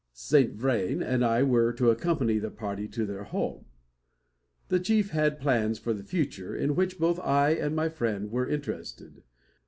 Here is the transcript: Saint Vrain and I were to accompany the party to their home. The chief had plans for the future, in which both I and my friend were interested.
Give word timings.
Saint 0.13 0.55
Vrain 0.55 1.03
and 1.03 1.23
I 1.23 1.43
were 1.43 1.71
to 1.73 1.91
accompany 1.91 2.39
the 2.39 2.49
party 2.49 2.87
to 2.87 3.05
their 3.05 3.23
home. 3.23 3.65
The 4.69 4.79
chief 4.79 5.11
had 5.11 5.39
plans 5.39 5.77
for 5.77 5.93
the 5.93 6.01
future, 6.01 6.55
in 6.55 6.73
which 6.75 6.97
both 6.97 7.19
I 7.19 7.51
and 7.51 7.75
my 7.75 7.87
friend 7.87 8.31
were 8.31 8.49
interested. 8.49 9.21